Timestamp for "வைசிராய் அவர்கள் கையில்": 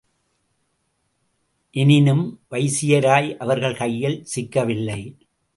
2.51-4.27